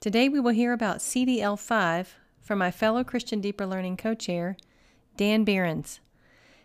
Today 0.00 0.28
we 0.28 0.38
will 0.38 0.52
hear 0.52 0.72
about 0.72 0.98
CDL 0.98 1.58
5 1.58 2.14
from 2.40 2.60
my 2.60 2.70
fellow 2.70 3.02
Christian 3.02 3.40
Deeper 3.40 3.66
Learning 3.66 3.96
co 3.96 4.14
chair, 4.14 4.56
Dan 5.16 5.42
Behrens. 5.42 5.98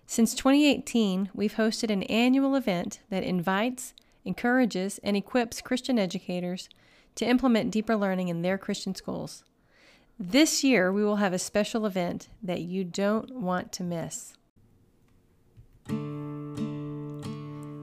Since 0.05 0.35
2018, 0.35 1.31
we've 1.33 1.55
hosted 1.55 1.89
an 1.89 2.03
annual 2.03 2.55
event 2.55 2.99
that 3.09 3.23
invites, 3.23 3.95
encourages, 4.23 4.99
and 5.03 5.17
equips 5.17 5.61
Christian 5.61 5.97
educators 5.97 6.69
to 7.15 7.25
implement 7.25 7.71
deeper 7.71 7.95
learning 7.95 8.27
in 8.27 8.43
their 8.43 8.59
Christian 8.59 8.93
schools. 8.93 9.43
This 10.19 10.63
year, 10.63 10.91
we 10.91 11.03
will 11.03 11.15
have 11.15 11.33
a 11.33 11.39
special 11.39 11.87
event 11.87 12.29
that 12.43 12.61
you 12.61 12.83
don't 12.83 13.31
want 13.31 13.71
to 13.71 13.83
miss. 13.83 14.35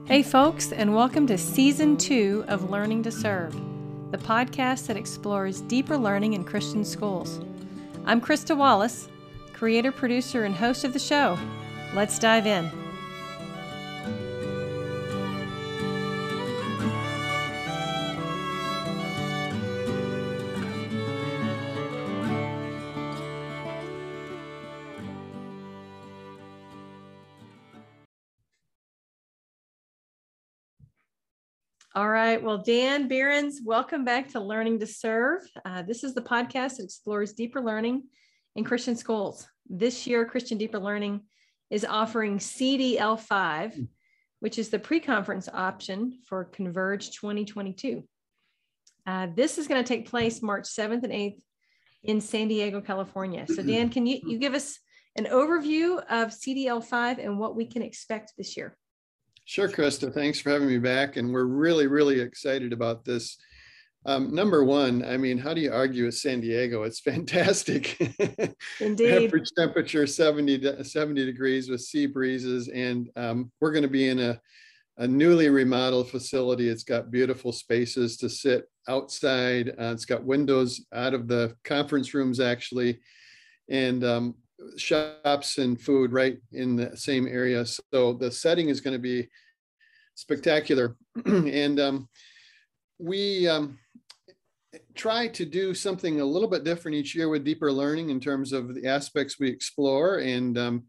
Hey, 0.07 0.23
folks, 0.23 0.71
and 0.71 0.95
welcome 0.95 1.27
to 1.27 1.37
Season 1.37 1.97
2 1.97 2.45
of 2.47 2.69
Learning 2.69 3.03
to 3.03 3.11
Serve, 3.11 3.53
the 4.11 4.17
podcast 4.17 4.87
that 4.87 4.97
explores 4.97 5.61
deeper 5.61 5.97
learning 5.97 6.33
in 6.33 6.43
Christian 6.43 6.83
schools. 6.83 7.39
I'm 8.05 8.19
Krista 8.19 8.57
Wallace, 8.57 9.07
creator, 9.53 9.91
producer, 9.91 10.43
and 10.43 10.53
host 10.53 10.83
of 10.83 10.91
the 10.91 10.99
show. 10.99 11.37
Let's 11.93 12.19
dive 12.19 12.45
in. 12.45 12.80
All 31.93 32.07
right. 32.07 32.41
Well, 32.41 32.59
Dan 32.59 33.09
Behrens, 33.09 33.59
welcome 33.65 34.05
back 34.05 34.29
to 34.29 34.39
Learning 34.39 34.79
to 34.79 34.87
Serve. 34.87 35.41
Uh, 35.65 35.81
this 35.81 36.05
is 36.05 36.13
the 36.13 36.21
podcast 36.21 36.77
that 36.77 36.85
explores 36.85 37.33
deeper 37.33 37.59
learning 37.59 38.03
in 38.55 38.63
Christian 38.63 38.95
schools. 38.95 39.45
This 39.69 40.07
year, 40.07 40.25
Christian 40.25 40.57
Deeper 40.57 40.79
Learning 40.79 41.19
is 41.69 41.83
offering 41.83 42.37
CDL5, 42.37 43.89
which 44.39 44.57
is 44.57 44.69
the 44.69 44.79
pre 44.79 45.01
conference 45.01 45.49
option 45.53 46.19
for 46.25 46.45
Converge 46.45 47.11
2022. 47.11 48.05
Uh, 49.05 49.27
this 49.35 49.57
is 49.57 49.67
going 49.67 49.83
to 49.83 49.87
take 49.87 50.09
place 50.09 50.41
March 50.41 50.69
7th 50.69 51.03
and 51.03 51.11
8th 51.11 51.41
in 52.03 52.21
San 52.21 52.47
Diego, 52.47 52.79
California. 52.79 53.45
So, 53.47 53.61
Dan, 53.61 53.89
can 53.89 54.05
you, 54.05 54.21
you 54.25 54.37
give 54.37 54.53
us 54.53 54.79
an 55.17 55.25
overview 55.25 55.97
of 56.09 56.29
CDL5 56.29 57.21
and 57.21 57.37
what 57.37 57.57
we 57.57 57.65
can 57.65 57.81
expect 57.81 58.31
this 58.37 58.55
year? 58.55 58.77
Sure, 59.45 59.67
Krista. 59.67 60.13
Thanks 60.13 60.39
for 60.39 60.51
having 60.51 60.67
me 60.67 60.77
back. 60.77 61.17
And 61.17 61.33
we're 61.33 61.45
really, 61.45 61.87
really 61.87 62.19
excited 62.19 62.73
about 62.73 63.03
this. 63.03 63.37
Um, 64.05 64.33
number 64.33 64.63
one, 64.63 65.03
I 65.05 65.17
mean, 65.17 65.37
how 65.37 65.53
do 65.53 65.61
you 65.61 65.71
argue 65.71 66.05
with 66.05 66.15
San 66.15 66.41
Diego? 66.41 66.83
It's 66.83 66.99
fantastic. 67.11 67.99
Indeed. 68.79 69.25
Average 69.25 69.51
temperature 69.57 70.07
70, 70.07 70.83
70 70.83 71.25
degrees 71.25 71.69
with 71.69 71.81
sea 71.81 72.05
breezes. 72.05 72.67
And 72.69 73.09
um, 73.15 73.51
we're 73.59 73.71
going 73.71 73.83
to 73.83 73.89
be 73.89 74.09
in 74.09 74.19
a, 74.19 74.39
a 74.97 75.07
newly 75.07 75.49
remodeled 75.49 76.09
facility. 76.09 76.69
It's 76.69 76.83
got 76.83 77.11
beautiful 77.11 77.51
spaces 77.51 78.17
to 78.17 78.29
sit 78.29 78.65
outside. 78.87 79.69
Uh, 79.69 79.91
it's 79.93 80.05
got 80.05 80.23
windows 80.23 80.85
out 80.93 81.13
of 81.13 81.27
the 81.27 81.55
conference 81.63 82.13
rooms, 82.13 82.39
actually. 82.39 82.99
And 83.69 84.03
um, 84.03 84.35
shops 84.77 85.57
and 85.57 85.79
food 85.79 86.11
right 86.11 86.37
in 86.51 86.75
the 86.75 86.95
same 86.95 87.27
area. 87.27 87.65
So 87.65 88.13
the 88.13 88.31
setting 88.31 88.69
is 88.69 88.81
going 88.81 88.93
to 88.93 88.99
be 88.99 89.29
spectacular. 90.15 90.95
and 91.25 91.79
um, 91.79 92.09
we 92.99 93.47
um, 93.47 93.79
try 94.95 95.27
to 95.27 95.45
do 95.45 95.73
something 95.73 96.21
a 96.21 96.25
little 96.25 96.47
bit 96.47 96.63
different 96.63 96.95
each 96.95 97.15
year 97.15 97.29
with 97.29 97.43
deeper 97.43 97.71
learning 97.71 98.09
in 98.09 98.19
terms 98.19 98.53
of 98.53 98.75
the 98.75 98.87
aspects 98.87 99.39
we 99.39 99.49
explore. 99.49 100.19
And 100.19 100.57
um, 100.57 100.83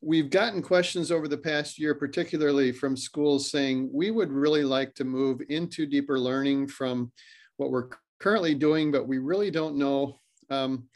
we've 0.00 0.30
gotten 0.30 0.62
questions 0.62 1.10
over 1.10 1.28
the 1.28 1.38
past 1.38 1.78
year, 1.78 1.94
particularly 1.94 2.72
from 2.72 2.96
schools 2.96 3.50
saying, 3.50 3.90
we 3.92 4.10
would 4.10 4.30
really 4.30 4.64
like 4.64 4.94
to 4.94 5.04
move 5.04 5.40
into 5.48 5.86
deeper 5.86 6.18
learning 6.18 6.68
from 6.68 7.12
what 7.56 7.70
we're 7.70 7.88
currently 8.20 8.54
doing, 8.54 8.90
but 8.90 9.08
we 9.08 9.18
really 9.18 9.50
don't 9.50 9.76
know 9.76 10.20
um, 10.50 10.88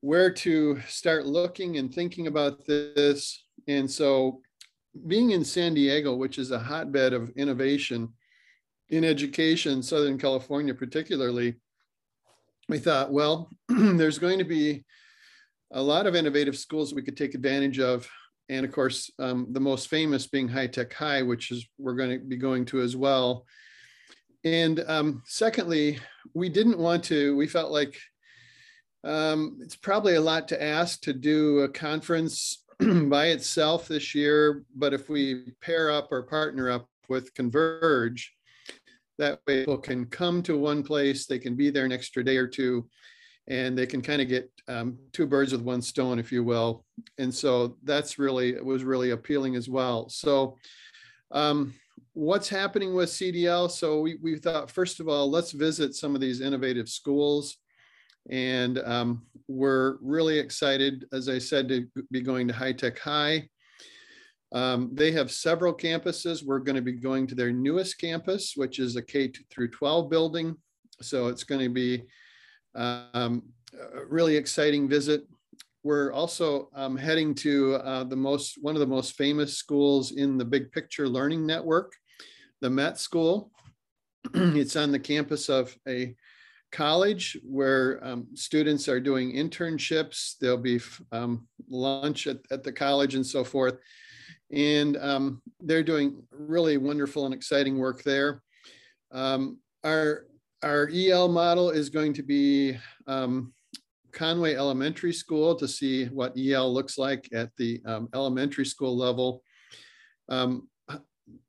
where 0.00 0.30
to 0.30 0.80
start 0.86 1.26
looking 1.26 1.78
and 1.78 1.92
thinking 1.92 2.26
about 2.26 2.64
this. 2.64 3.44
And 3.66 3.90
so, 3.90 4.40
being 5.06 5.30
in 5.30 5.44
San 5.44 5.74
Diego, 5.74 6.14
which 6.14 6.38
is 6.38 6.50
a 6.50 6.58
hotbed 6.58 7.12
of 7.12 7.30
innovation 7.30 8.12
in 8.88 9.04
education, 9.04 9.82
Southern 9.82 10.18
California 10.18 10.74
particularly, 10.74 11.56
we 12.68 12.78
thought, 12.78 13.12
well, 13.12 13.50
there's 13.68 14.18
going 14.18 14.38
to 14.38 14.44
be 14.44 14.84
a 15.72 15.82
lot 15.82 16.06
of 16.06 16.16
innovative 16.16 16.56
schools 16.56 16.90
that 16.90 16.96
we 16.96 17.02
could 17.02 17.16
take 17.16 17.34
advantage 17.34 17.78
of. 17.78 18.08
And 18.48 18.64
of 18.64 18.72
course, 18.72 19.10
um, 19.18 19.48
the 19.50 19.60
most 19.60 19.88
famous 19.88 20.26
being 20.26 20.48
High 20.48 20.68
Tech 20.68 20.92
High, 20.92 21.22
which 21.22 21.50
is 21.50 21.66
we're 21.78 21.96
going 21.96 22.18
to 22.18 22.24
be 22.24 22.36
going 22.36 22.64
to 22.66 22.80
as 22.80 22.96
well. 22.96 23.44
And 24.44 24.82
um, 24.86 25.22
secondly, 25.26 25.98
we 26.34 26.48
didn't 26.48 26.78
want 26.78 27.04
to, 27.04 27.36
we 27.36 27.46
felt 27.46 27.70
like 27.72 27.98
um, 29.08 29.56
it's 29.62 29.76
probably 29.76 30.16
a 30.16 30.20
lot 30.20 30.48
to 30.48 30.62
ask 30.62 31.00
to 31.02 31.14
do 31.14 31.60
a 31.60 31.68
conference 31.68 32.64
by 32.78 33.28
itself 33.28 33.88
this 33.88 34.14
year, 34.14 34.64
but 34.76 34.92
if 34.92 35.08
we 35.08 35.54
pair 35.62 35.90
up 35.90 36.08
or 36.10 36.22
partner 36.24 36.70
up 36.70 36.86
with 37.08 37.32
Converge, 37.32 38.34
that 39.16 39.40
way 39.46 39.60
people 39.60 39.78
can 39.78 40.04
come 40.04 40.42
to 40.42 40.58
one 40.58 40.82
place, 40.82 41.24
they 41.24 41.38
can 41.38 41.56
be 41.56 41.70
there 41.70 41.86
an 41.86 41.92
extra 41.92 42.22
day 42.22 42.36
or 42.36 42.46
two, 42.46 42.86
and 43.46 43.78
they 43.78 43.86
can 43.86 44.02
kind 44.02 44.20
of 44.20 44.28
get 44.28 44.50
um, 44.68 44.98
two 45.14 45.26
birds 45.26 45.52
with 45.52 45.62
one 45.62 45.80
stone, 45.80 46.18
if 46.18 46.30
you 46.30 46.44
will. 46.44 46.84
And 47.16 47.34
so 47.34 47.78
that's 47.84 48.18
really, 48.18 48.50
it 48.50 48.64
was 48.64 48.84
really 48.84 49.10
appealing 49.10 49.56
as 49.56 49.70
well. 49.70 50.10
So 50.10 50.58
um, 51.30 51.72
what's 52.12 52.50
happening 52.50 52.94
with 52.94 53.08
CDL? 53.08 53.70
So 53.70 54.02
we, 54.02 54.18
we 54.22 54.36
thought, 54.36 54.70
first 54.70 55.00
of 55.00 55.08
all, 55.08 55.30
let's 55.30 55.52
visit 55.52 55.94
some 55.94 56.14
of 56.14 56.20
these 56.20 56.42
innovative 56.42 56.90
schools 56.90 57.56
and 58.30 58.78
um, 58.80 59.22
we're 59.48 59.96
really 60.00 60.38
excited, 60.38 61.06
as 61.12 61.28
I 61.28 61.38
said, 61.38 61.68
to 61.68 61.86
be 62.10 62.20
going 62.20 62.48
to 62.48 62.54
High 62.54 62.72
Tech 62.72 62.98
High. 62.98 63.48
Um, 64.52 64.90
they 64.92 65.12
have 65.12 65.30
several 65.30 65.74
campuses. 65.74 66.44
We're 66.44 66.58
going 66.60 66.76
to 66.76 66.82
be 66.82 66.92
going 66.92 67.26
to 67.28 67.34
their 67.34 67.52
newest 67.52 67.98
campus, 67.98 68.54
which 68.56 68.78
is 68.78 68.96
a 68.96 69.02
K 69.02 69.32
through 69.50 69.70
12 69.70 70.08
building. 70.08 70.56
So 71.00 71.28
it's 71.28 71.44
going 71.44 71.60
to 71.62 71.68
be 71.68 72.04
um, 72.74 73.42
a 73.74 74.04
really 74.06 74.36
exciting 74.36 74.88
visit. 74.88 75.26
We're 75.82 76.12
also 76.12 76.70
um, 76.74 76.96
heading 76.96 77.34
to 77.36 77.76
uh, 77.76 78.04
the 78.04 78.16
most 78.16 78.58
one 78.60 78.74
of 78.74 78.80
the 78.80 78.86
most 78.86 79.16
famous 79.16 79.56
schools 79.56 80.12
in 80.12 80.36
the 80.36 80.44
Big 80.44 80.72
Picture 80.72 81.08
Learning 81.08 81.46
Network, 81.46 81.92
the 82.60 82.70
Met 82.70 82.98
School. 82.98 83.50
it's 84.34 84.76
on 84.76 84.92
the 84.92 84.98
campus 84.98 85.48
of 85.48 85.76
a 85.86 86.14
college 86.70 87.38
where 87.42 88.04
um, 88.04 88.26
students 88.34 88.88
are 88.88 89.00
doing 89.00 89.32
internships. 89.32 90.34
There'll 90.40 90.56
be 90.58 90.80
um, 91.12 91.46
lunch 91.68 92.26
at, 92.26 92.38
at 92.50 92.62
the 92.62 92.72
college 92.72 93.14
and 93.14 93.26
so 93.26 93.44
forth. 93.44 93.78
And 94.50 94.96
um, 94.98 95.42
they're 95.60 95.82
doing 95.82 96.22
really 96.30 96.76
wonderful 96.76 97.24
and 97.26 97.34
exciting 97.34 97.78
work 97.78 98.02
there. 98.02 98.42
Um, 99.12 99.58
our, 99.84 100.26
our 100.62 100.90
EL 100.92 101.28
model 101.28 101.70
is 101.70 101.88
going 101.90 102.14
to 102.14 102.22
be 102.22 102.76
um, 103.06 103.52
Conway 104.12 104.54
Elementary 104.54 105.12
School 105.12 105.54
to 105.54 105.68
see 105.68 106.06
what 106.06 106.36
EL 106.36 106.72
looks 106.72 106.98
like 106.98 107.28
at 107.32 107.50
the 107.56 107.80
um, 107.86 108.08
elementary 108.14 108.66
school 108.66 108.96
level. 108.96 109.42
Um, 110.28 110.68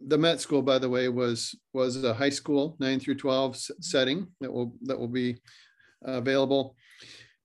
the 0.07 0.17
Met 0.17 0.39
School, 0.41 0.61
by 0.61 0.79
the 0.79 0.89
way, 0.89 1.09
was 1.09 1.55
was 1.73 2.03
a 2.03 2.13
high 2.13 2.29
school 2.29 2.75
nine 2.79 2.99
through 2.99 3.15
twelve 3.15 3.57
setting 3.57 4.27
that 4.41 4.51
will 4.51 4.75
that 4.83 4.97
will 4.97 5.07
be 5.07 5.37
available. 6.03 6.75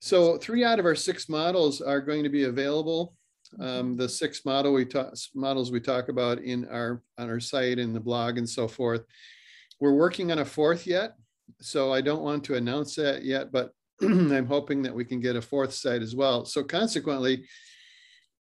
So 0.00 0.36
three 0.38 0.64
out 0.64 0.78
of 0.78 0.84
our 0.84 0.94
six 0.94 1.28
models 1.28 1.80
are 1.80 2.00
going 2.00 2.24
to 2.24 2.28
be 2.28 2.44
available. 2.44 3.14
Um, 3.60 3.96
the 3.96 4.08
six 4.08 4.44
model 4.44 4.72
we 4.72 4.84
talk, 4.84 5.14
models 5.34 5.70
we 5.70 5.80
talk 5.80 6.08
about 6.08 6.38
in 6.38 6.66
our 6.68 7.02
on 7.18 7.28
our 7.28 7.40
site 7.40 7.78
and 7.78 7.94
the 7.94 8.00
blog 8.00 8.38
and 8.38 8.48
so 8.48 8.68
forth. 8.68 9.02
We're 9.80 9.94
working 9.94 10.32
on 10.32 10.38
a 10.40 10.44
fourth 10.44 10.86
yet, 10.86 11.14
so 11.60 11.92
I 11.92 12.00
don't 12.00 12.22
want 12.22 12.44
to 12.44 12.54
announce 12.54 12.96
that 12.96 13.24
yet, 13.24 13.52
but 13.52 13.72
I'm 14.02 14.46
hoping 14.46 14.82
that 14.82 14.94
we 14.94 15.04
can 15.04 15.20
get 15.20 15.36
a 15.36 15.42
fourth 15.42 15.72
site 15.72 16.02
as 16.02 16.14
well. 16.14 16.44
So 16.44 16.62
consequently, 16.62 17.44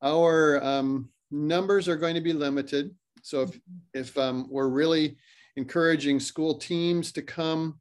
our 0.03 0.63
um, 0.63 1.11
numbers 1.31 1.89
are 1.89 1.97
going 1.97 2.15
to 2.15 2.21
be 2.21 2.33
limited. 2.33 2.95
So 3.23 3.43
if, 3.43 3.61
if 3.95 4.19
um, 4.19 4.47
we're 4.51 4.69
really 4.69 5.17
encouraging 5.57 6.21
school 6.21 6.59
teams 6.59 7.13
to 7.13 7.23
come, 7.23 7.79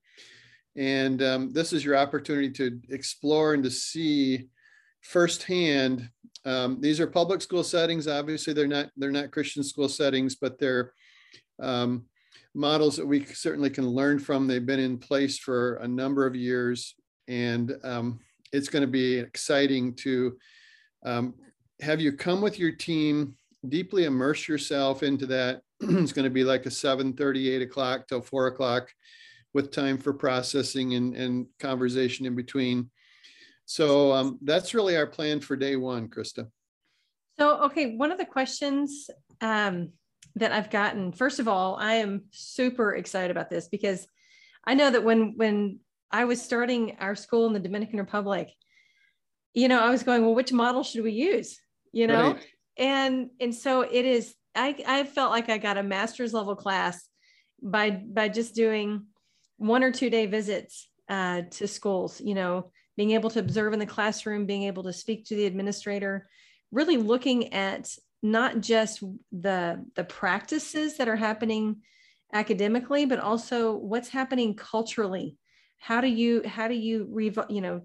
and 0.75 1.21
um, 1.21 1.51
this 1.51 1.73
is 1.73 1.83
your 1.83 1.97
opportunity 1.97 2.51
to 2.51 2.79
explore 2.89 3.53
and 3.53 3.63
to 3.63 3.71
see 3.71 4.49
firsthand. 5.01 6.09
Um, 6.45 6.79
these 6.79 6.99
are 6.99 7.07
public 7.07 7.41
school 7.41 7.63
settings. 7.63 8.07
Obviously, 8.07 8.53
they're 8.53 8.67
not 8.67 8.89
they're 8.95 9.11
not 9.11 9.31
Christian 9.31 9.63
school 9.63 9.89
settings, 9.89 10.35
but 10.35 10.57
they're 10.59 10.93
um, 11.61 12.05
models 12.55 12.95
that 12.95 13.05
we 13.05 13.25
certainly 13.25 13.69
can 13.69 13.87
learn 13.87 14.19
from. 14.19 14.47
They've 14.47 14.65
been 14.65 14.79
in 14.79 14.97
place 14.97 15.37
for 15.37 15.75
a 15.75 15.87
number 15.87 16.25
of 16.25 16.35
years, 16.35 16.95
and 17.27 17.75
um, 17.83 18.19
it's 18.51 18.69
going 18.69 18.81
to 18.81 18.87
be 18.87 19.17
exciting 19.17 19.95
to 19.95 20.37
um, 21.05 21.33
have 21.81 22.01
you 22.01 22.13
come 22.13 22.41
with 22.41 22.59
your 22.59 22.71
team, 22.71 23.35
deeply 23.67 24.05
immerse 24.05 24.47
yourself 24.47 25.03
into 25.03 25.25
that. 25.27 25.61
it's 25.79 26.13
going 26.13 26.23
to 26.23 26.29
be 26.29 26.43
like 26.43 26.65
a 26.65 26.71
7 26.71 27.13
38 27.13 27.61
o'clock 27.61 28.07
till 28.07 28.21
4 28.21 28.47
o'clock 28.47 28.89
with 29.53 29.71
time 29.71 29.97
for 29.97 30.13
processing 30.13 30.93
and, 30.93 31.15
and 31.15 31.47
conversation 31.59 32.25
in 32.25 32.35
between. 32.35 32.89
So 33.65 34.11
um, 34.11 34.39
that's 34.41 34.73
really 34.73 34.97
our 34.97 35.07
plan 35.07 35.39
for 35.39 35.55
day 35.55 35.75
one, 35.75 36.07
Krista. 36.07 36.47
So, 37.37 37.63
okay, 37.65 37.95
one 37.95 38.11
of 38.11 38.17
the 38.17 38.25
questions 38.25 39.09
um, 39.41 39.89
that 40.35 40.51
I've 40.51 40.69
gotten, 40.69 41.11
first 41.11 41.39
of 41.39 41.47
all, 41.47 41.75
I 41.75 41.95
am 41.95 42.23
super 42.31 42.95
excited 42.95 43.31
about 43.31 43.49
this 43.49 43.67
because 43.67 44.07
I 44.65 44.73
know 44.73 44.91
that 44.91 45.03
when 45.03 45.33
when 45.37 45.79
I 46.11 46.25
was 46.25 46.41
starting 46.41 46.97
our 46.99 47.15
school 47.15 47.47
in 47.47 47.53
the 47.53 47.59
Dominican 47.59 47.99
Republic, 47.99 48.49
you 49.53 49.67
know, 49.67 49.79
I 49.79 49.89
was 49.89 50.03
going, 50.03 50.23
well, 50.23 50.35
which 50.35 50.51
model 50.51 50.83
should 50.83 51.03
we 51.03 51.11
use? 51.11 51.59
You 51.91 52.07
know, 52.07 52.33
right. 52.33 52.45
And 52.79 53.29
and 53.39 53.53
so 53.53 53.81
it 53.81 54.05
is. 54.05 54.33
I 54.55 54.75
I 54.87 55.03
felt 55.03 55.31
like 55.31 55.49
I 55.49 55.59
got 55.59 55.77
a 55.77 55.83
master's 55.83 56.33
level 56.33 56.55
class 56.55 57.07
by 57.61 57.91
by 57.91 58.29
just 58.29 58.55
doing 58.55 59.05
one 59.57 59.83
or 59.83 59.91
two 59.91 60.09
day 60.09 60.25
visits 60.25 60.89
uh, 61.07 61.43
to 61.51 61.67
schools. 61.67 62.19
You 62.19 62.33
know, 62.33 62.71
being 62.97 63.11
able 63.11 63.29
to 63.31 63.39
observe 63.39 63.73
in 63.73 63.79
the 63.79 63.85
classroom, 63.85 64.45
being 64.45 64.63
able 64.63 64.83
to 64.83 64.93
speak 64.93 65.25
to 65.25 65.35
the 65.35 65.45
administrator, 65.45 66.27
really 66.71 66.97
looking 66.97 67.53
at 67.53 67.93
not 68.23 68.61
just 68.61 69.03
the 69.31 69.85
the 69.95 70.03
practices 70.03 70.97
that 70.97 71.07
are 71.07 71.15
happening 71.15 71.77
academically 72.33 73.05
but 73.05 73.19
also 73.19 73.73
what's 73.73 74.09
happening 74.09 74.53
culturally 74.53 75.37
how 75.79 76.01
do 76.01 76.07
you 76.07 76.43
how 76.45 76.67
do 76.67 76.75
you 76.75 77.07
rev- 77.09 77.45
you 77.49 77.61
know 77.61 77.81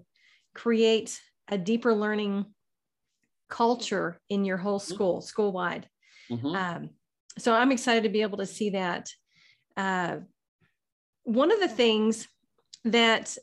create 0.53 1.19
a 1.47 1.57
deeper 1.57 1.93
learning 1.93 2.45
culture 3.49 4.19
in 4.29 4.45
your 4.45 4.57
whole 4.57 4.79
mm-hmm. 4.79 4.93
school 4.93 5.21
school 5.21 5.51
wide 5.51 5.87
mm-hmm. 6.29 6.47
um, 6.47 6.89
so 7.37 7.53
i'm 7.53 7.71
excited 7.71 8.03
to 8.03 8.09
be 8.09 8.21
able 8.21 8.37
to 8.37 8.45
see 8.45 8.71
that 8.71 9.09
uh, 9.77 10.17
one 11.23 11.51
of 11.51 11.59
the 11.59 11.67
things 11.67 12.27
that 12.85 13.37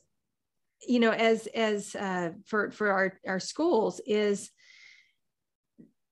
you 0.87 1.01
know 1.01 1.11
as 1.11 1.47
as 1.49 1.95
uh, 1.95 2.31
for 2.47 2.71
for 2.71 2.91
our 2.91 3.19
our 3.27 3.41
schools 3.41 4.01
is 4.07 4.51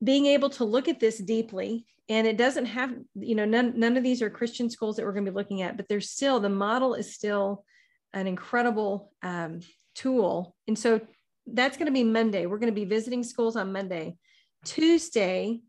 being 0.03 0.27
able 0.27 0.51
to 0.51 0.65
look 0.65 0.89
at 0.89 1.01
this 1.01 1.19
deeply 1.19 1.87
and 2.09 2.27
it 2.27 2.37
doesn't 2.37 2.67
have 2.67 2.95
you 3.15 3.35
know 3.35 3.45
none, 3.45 3.79
none 3.79 3.97
of 3.97 4.03
these 4.03 4.23
are 4.23 4.31
christian 4.31 4.71
schools 4.71 4.97
that 4.97 5.05
we're 5.05 5.13
going 5.13 5.25
to 5.25 5.31
be 5.31 5.37
looking 5.37 5.63
at 5.63 5.77
but 5.77 5.89
there's 5.89 6.11
still 6.11 6.41
the 6.41 6.49
model 6.49 6.95
is 6.95 7.15
still 7.15 7.65
an 8.13 8.27
incredible 8.27 9.13
um, 9.23 9.61
tool 9.95 10.55
and 10.67 10.79
so 10.79 11.01
that's 11.47 11.77
going 11.77 11.87
to 11.87 11.93
be 11.93 12.05
monday 12.05 12.47
we're 12.47 12.59
going 12.59 12.73
to 12.73 12.81
be 12.81 12.85
visiting 12.85 13.23
schools 13.23 13.57
on 13.57 13.73
monday 13.73 14.17
tuesday 14.65 15.61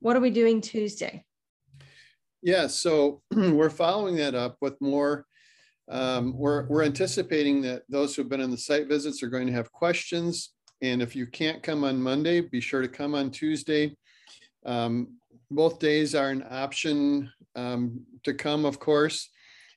what 0.00 0.16
are 0.16 0.20
we 0.20 0.30
doing 0.30 0.60
tuesday 0.60 1.24
yeah 2.42 2.66
so 2.66 3.22
we're 3.30 3.70
following 3.70 4.16
that 4.16 4.34
up 4.34 4.56
with 4.60 4.80
more 4.80 5.26
um, 5.88 6.36
we're, 6.36 6.66
we're 6.66 6.82
anticipating 6.82 7.62
that 7.62 7.82
those 7.88 8.16
who 8.16 8.22
have 8.22 8.28
been 8.28 8.40
on 8.40 8.50
the 8.50 8.58
site 8.58 8.88
visits 8.88 9.22
are 9.22 9.28
going 9.28 9.46
to 9.46 9.52
have 9.52 9.70
questions 9.70 10.50
and 10.82 11.00
if 11.00 11.16
you 11.16 11.26
can't 11.26 11.62
come 11.62 11.84
on 11.84 12.00
Monday, 12.00 12.40
be 12.40 12.60
sure 12.60 12.82
to 12.82 12.88
come 12.88 13.14
on 13.14 13.30
Tuesday. 13.30 13.96
Um, 14.64 15.16
both 15.50 15.78
days 15.78 16.14
are 16.14 16.30
an 16.30 16.44
option 16.50 17.32
um, 17.54 18.04
to 18.24 18.34
come, 18.34 18.64
of 18.64 18.78
course. 18.78 19.30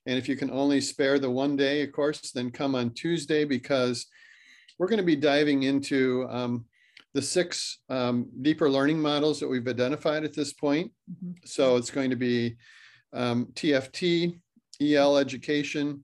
And 0.06 0.18
if 0.18 0.28
you 0.28 0.36
can 0.36 0.52
only 0.52 0.82
spare 0.82 1.20
the 1.20 1.30
one 1.30 1.56
day, 1.56 1.84
of 1.84 1.92
course, 1.92 2.32
then 2.32 2.52
come 2.52 2.76
on 2.76 2.92
Tuesday 2.92 3.46
because 3.46 4.08
we're 4.80 4.88
going 4.88 4.98
to 4.98 5.04
be 5.04 5.16
diving 5.16 5.64
into 5.64 6.26
um, 6.30 6.66
the 7.14 7.22
six 7.22 7.80
um, 7.90 8.28
deeper 8.42 8.70
learning 8.70 9.00
models 9.00 9.40
that 9.40 9.48
we've 9.48 9.68
identified 9.68 10.24
at 10.24 10.34
this 10.34 10.54
point. 10.54 10.92
Mm-hmm. 11.12 11.34
So 11.46 11.76
it's 11.76 11.92
going 11.92 12.10
to 12.10 12.16
be 12.16 12.56
TFT, 13.14 14.34
um, 14.34 14.42
EL 14.82 15.18
education, 15.18 16.04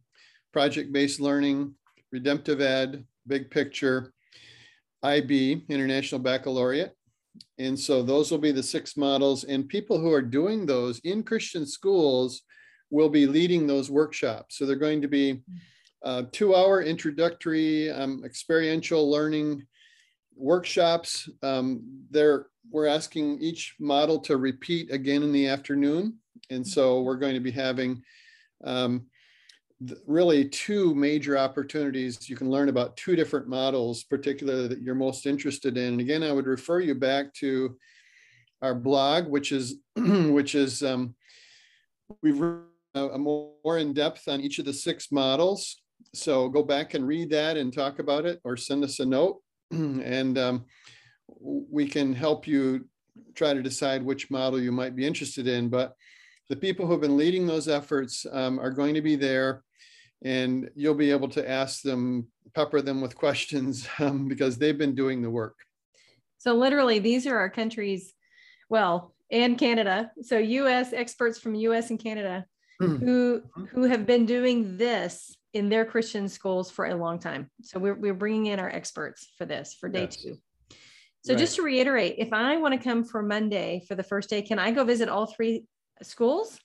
project-based 0.52 1.20
learning, 1.20 1.74
redemptive 2.12 2.62
ed, 2.62 3.06
big 3.28 3.50
picture, 3.50 4.14
IB, 5.04 5.64
International 5.70 6.20
Baccalaureate. 6.20 6.92
And 7.58 7.80
so 7.80 8.04
those 8.04 8.32
will 8.32 8.38
be 8.38 8.52
the 8.52 8.64
six 8.64 8.98
models 8.98 9.44
and 9.44 9.68
people 9.68 10.00
who 10.00 10.12
are 10.12 10.22
doing 10.22 10.66
those 10.66 11.00
in 11.00 11.24
Christian 11.24 11.66
schools 11.66 12.42
will 12.90 13.10
be 13.10 13.26
leading 13.28 13.68
those 13.68 13.90
workshops. 13.90 14.58
So 14.58 14.66
they're 14.66 14.76
going 14.76 15.02
to 15.02 15.08
be 15.08 15.42
uh, 16.06 16.24
two 16.32 16.56
hour 16.56 16.84
introductory 16.84 17.92
um, 17.92 18.22
experiential 18.24 19.10
learning 19.10 19.66
workshops. 20.36 21.28
Um, 21.42 21.82
there, 22.12 22.48
we're 22.70 22.88
asking 22.88 23.42
each 23.42 23.76
model 23.80 24.20
to 24.20 24.38
repeat 24.38 24.92
again 24.92 25.24
in 25.24 25.32
the 25.32 25.48
afternoon. 25.48 26.18
And 26.50 26.66
so 26.66 27.02
we're 27.02 27.18
going 27.18 27.34
to 27.34 27.40
be 27.40 27.52
having 27.52 28.04
um, 28.64 29.08
really 30.06 30.48
two 30.48 30.94
major 30.94 31.38
opportunities. 31.38 32.30
You 32.30 32.36
can 32.36 32.52
learn 32.52 32.70
about 32.70 32.96
two 32.98 33.16
different 33.16 33.48
models, 33.48 34.04
particularly 34.04 34.68
that 34.68 34.82
you're 34.82 34.96
most 34.96 35.26
interested 35.26 35.76
in. 35.76 35.94
And 35.94 36.02
again, 36.02 36.24
I 36.24 36.32
would 36.32 36.46
refer 36.46 36.82
you 36.82 36.96
back 36.96 37.34
to 37.36 37.76
our 38.62 38.76
blog, 38.76 39.28
which 39.28 39.52
is 39.52 39.78
which 39.96 40.56
is 40.56 40.84
um, 40.84 41.16
we've 42.22 42.42
a 42.94 43.18
more 43.18 43.78
in 43.78 43.94
depth 43.94 44.28
on 44.28 44.40
each 44.40 44.60
of 44.60 44.66
the 44.66 44.74
six 44.74 45.12
models. 45.12 45.82
So 46.14 46.50
go 46.50 46.64
back 46.64 46.94
and 46.94 47.08
read 47.08 47.30
that 47.32 47.58
and 47.58 47.74
talk 47.74 48.00
about 48.00 48.26
it, 48.26 48.40
or 48.44 48.58
send 48.58 48.84
us 48.84 49.00
a 49.00 49.06
note, 49.06 49.42
and 49.72 50.38
um, 50.38 50.66
we 51.40 51.88
can 51.88 52.14
help 52.14 52.48
you 52.48 52.88
try 53.36 53.54
to 53.54 53.62
decide 53.62 54.04
which 54.04 54.32
model 54.32 54.62
you 54.62 54.72
might 54.72 54.96
be 54.96 55.06
interested 55.06 55.48
in. 55.48 55.70
But 55.70 55.94
the 56.50 56.56
people 56.56 56.86
who 56.86 56.94
have 56.94 57.02
been 57.02 57.18
leading 57.18 57.48
those 57.48 57.68
efforts 57.68 58.26
um, 58.32 58.60
are 58.60 58.72
going 58.72 58.94
to 58.96 59.02
be 59.02 59.16
there 59.16 59.64
and 60.24 60.70
you'll 60.76 60.96
be 60.96 61.12
able 61.12 61.28
to 61.30 61.50
ask 61.50 61.82
them, 61.82 62.28
pepper 62.54 62.82
them 62.82 63.02
with 63.02 63.16
questions 63.24 63.88
um, 64.00 64.28
because 64.28 64.58
they've 64.58 64.78
been 64.78 64.96
doing 64.96 65.22
the 65.22 65.30
work. 65.30 65.56
So 66.38 66.54
literally 66.54 67.00
these 67.00 67.26
are 67.26 67.38
our 67.38 67.50
countries, 67.50 68.14
well, 68.70 69.16
and 69.32 69.58
Canada. 69.58 70.12
So 70.22 70.38
US 70.38 70.94
experts 70.94 71.40
from 71.40 71.56
US 71.56 71.90
and 71.90 72.00
Canada 72.00 72.46
mm-hmm. 72.82 73.04
who, 73.04 73.42
who 73.72 73.84
have 73.84 74.06
been 74.06 74.26
doing 74.26 74.78
this 74.78 75.36
in 75.56 75.70
their 75.70 75.86
Christian 75.86 76.28
schools 76.28 76.70
for 76.70 76.86
a 76.86 76.94
long 76.94 77.18
time. 77.18 77.50
So 77.62 77.80
we're, 77.80 77.96
we're 77.96 78.14
bringing 78.14 78.48
in 78.48 78.60
our 78.60 78.70
experts 78.70 79.30
for 79.38 79.46
this 79.46 79.74
for 79.74 79.88
day 79.88 80.02
yes. 80.02 80.18
two. 80.18 80.38
So 81.24 81.34
right. 81.34 81.40
just 81.40 81.56
to 81.56 81.62
reiterate, 81.62 82.16
if 82.18 82.34
I 82.34 82.58
want 82.58 82.74
to 82.74 82.80
come 82.80 83.06
for 83.06 83.24
Monday 83.24 83.82
for 83.88 83.96
the 83.96 84.04
first 84.04 84.30
day, 84.30 84.42
can 84.42 84.60
I 84.60 84.72
go 84.72 84.84
visit 84.84 85.08
all 85.08 85.26
three 85.26 85.66
schools 86.04 86.60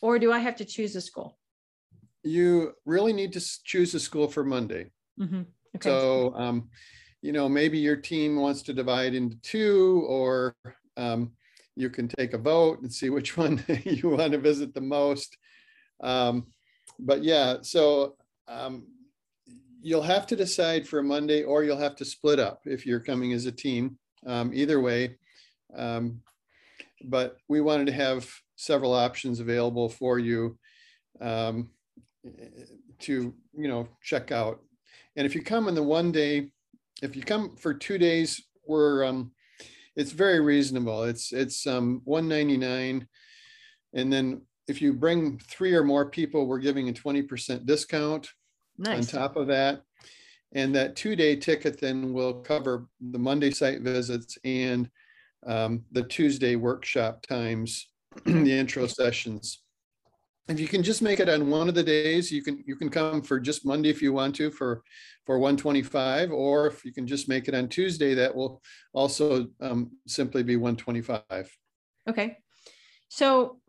or 0.00 0.20
do 0.20 0.32
I 0.32 0.38
have 0.38 0.54
to 0.56 0.64
choose 0.64 0.94
a 0.94 1.00
school? 1.00 1.36
You 2.22 2.74
really 2.86 3.12
need 3.12 3.32
to 3.32 3.40
choose 3.64 3.92
a 3.94 4.00
school 4.00 4.28
for 4.28 4.44
Monday. 4.44 4.92
Mm-hmm. 5.20 5.42
Okay. 5.76 5.90
So, 5.90 6.32
um, 6.36 6.70
you 7.22 7.32
know, 7.32 7.48
maybe 7.48 7.78
your 7.78 7.96
team 7.96 8.36
wants 8.36 8.62
to 8.62 8.72
divide 8.72 9.14
into 9.14 9.36
two, 9.42 10.04
or 10.08 10.54
um, 10.96 11.32
you 11.74 11.90
can 11.90 12.06
take 12.06 12.34
a 12.34 12.38
vote 12.38 12.82
and 12.82 12.92
see 12.92 13.10
which 13.10 13.36
one 13.36 13.64
you 13.84 14.10
want 14.10 14.32
to 14.32 14.38
visit 14.38 14.74
the 14.74 14.80
most. 14.80 15.36
Um, 16.00 16.46
but 17.00 17.24
yeah, 17.24 17.56
so 17.62 18.16
um, 18.48 18.86
you'll 19.80 20.02
have 20.02 20.26
to 20.26 20.36
decide 20.36 20.86
for 20.86 20.98
a 20.98 21.04
Monday, 21.04 21.42
or 21.44 21.62
you'll 21.62 21.76
have 21.76 21.96
to 21.96 22.04
split 22.04 22.40
up 22.40 22.62
if 22.64 22.86
you're 22.86 23.00
coming 23.00 23.32
as 23.32 23.46
a 23.46 23.52
team. 23.52 23.98
Um, 24.26 24.50
either 24.52 24.80
way, 24.80 25.16
um, 25.76 26.22
but 27.04 27.36
we 27.48 27.60
wanted 27.60 27.86
to 27.86 27.92
have 27.92 28.28
several 28.56 28.92
options 28.92 29.38
available 29.38 29.88
for 29.88 30.18
you 30.18 30.58
um, 31.20 31.70
to 33.00 33.32
you 33.56 33.68
know 33.68 33.88
check 34.02 34.32
out. 34.32 34.60
And 35.16 35.24
if 35.24 35.34
you 35.34 35.42
come 35.42 35.68
in 35.68 35.74
the 35.74 35.82
one 35.82 36.10
day, 36.10 36.50
if 37.00 37.14
you 37.14 37.22
come 37.22 37.56
for 37.56 37.72
two 37.72 37.98
days, 37.98 38.42
we're 38.66 39.04
um, 39.04 39.30
it's 39.94 40.12
very 40.12 40.40
reasonable. 40.40 41.04
It's 41.04 41.32
it's 41.32 41.66
um, 41.66 42.02
199, 42.04 43.06
and 43.94 44.12
then 44.12 44.42
if 44.66 44.82
you 44.82 44.92
bring 44.92 45.38
three 45.38 45.74
or 45.74 45.84
more 45.84 46.10
people, 46.10 46.46
we're 46.46 46.58
giving 46.58 46.88
a 46.88 46.92
20% 46.92 47.64
discount 47.64 48.28
nice. 48.78 49.12
on 49.12 49.20
top 49.20 49.36
of 49.36 49.46
that. 49.48 49.82
And 50.52 50.74
that 50.74 50.96
two 50.96 51.14
day 51.14 51.36
ticket 51.36 51.80
then 51.80 52.12
will 52.12 52.34
cover 52.34 52.88
the 53.00 53.18
Monday 53.18 53.50
site 53.50 53.82
visits 53.82 54.38
and 54.44 54.88
um, 55.46 55.84
the 55.92 56.02
Tuesday 56.02 56.56
workshop 56.56 57.22
times, 57.22 57.88
the 58.24 58.52
intro 58.52 58.86
sessions. 58.86 59.62
If 60.48 60.58
you 60.58 60.66
can 60.66 60.82
just 60.82 61.02
make 61.02 61.20
it 61.20 61.28
on 61.28 61.50
one 61.50 61.68
of 61.68 61.74
the 61.74 61.82
days, 61.82 62.32
you 62.32 62.42
can 62.42 62.64
you 62.66 62.74
can 62.74 62.88
come 62.88 63.20
for 63.20 63.38
just 63.38 63.66
Monday 63.66 63.90
if 63.90 64.00
you 64.00 64.14
want 64.14 64.34
to 64.36 64.50
for 64.50 64.82
for 65.26 65.38
125, 65.38 66.32
or 66.32 66.66
if 66.66 66.86
you 66.86 66.92
can 66.92 67.06
just 67.06 67.28
make 67.28 67.48
it 67.48 67.54
on 67.54 67.68
Tuesday, 67.68 68.14
that 68.14 68.34
will 68.34 68.62
also 68.94 69.48
um, 69.60 69.90
simply 70.06 70.42
be 70.42 70.56
125. 70.56 71.54
Okay, 72.08 72.38
so 73.10 73.60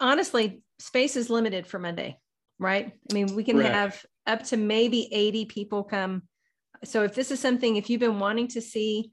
honestly, 0.00 0.62
space 0.78 1.16
is 1.16 1.28
limited 1.28 1.66
for 1.66 1.78
Monday, 1.78 2.18
right? 2.58 2.92
I 3.10 3.14
mean, 3.14 3.34
we 3.34 3.44
can 3.44 3.58
Correct. 3.58 3.74
have 3.74 4.06
up 4.26 4.44
to 4.44 4.56
maybe 4.56 5.08
80 5.12 5.46
people 5.46 5.84
come. 5.84 6.22
So 6.84 7.02
if 7.02 7.14
this 7.14 7.30
is 7.30 7.40
something, 7.40 7.76
if 7.76 7.88
you've 7.88 8.00
been 8.00 8.18
wanting 8.18 8.48
to 8.48 8.60
see 8.60 9.12